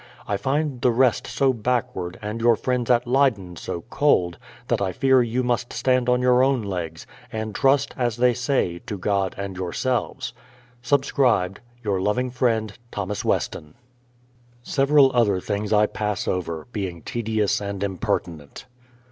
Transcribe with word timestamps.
I 0.27 0.35
find 0.35 0.81
the 0.81 0.89
rest 0.89 1.27
so 1.27 1.53
backward, 1.53 2.17
and 2.23 2.41
your 2.41 2.55
friends 2.55 2.89
at 2.89 3.05
Leyden 3.05 3.55
so 3.55 3.81
cold, 3.91 4.39
that 4.67 4.81
I 4.81 4.91
fear 4.93 5.21
you 5.21 5.43
must 5.43 5.71
stand 5.71 6.09
on 6.09 6.23
your 6.23 6.41
own 6.41 6.63
legs, 6.63 7.05
and 7.31 7.53
trust 7.53 7.93
(as 7.95 8.17
they 8.17 8.33
say) 8.33 8.79
to 8.87 8.97
God 8.97 9.35
and 9.37 9.55
yourselves. 9.55 10.33
Subscribed, 10.81 11.59
Your 11.83 12.01
loving 12.01 12.31
friend, 12.31 12.75
THOS. 12.91 13.23
WESTON. 13.23 13.75
Several 14.63 15.11
other 15.13 15.39
things 15.39 15.71
I 15.71 15.85
pass 15.85 16.27
over, 16.27 16.65
being 16.71 17.03
tedious 17.03 17.61
and 17.61 17.83
im 17.83 17.99
pertinent. 17.99 18.65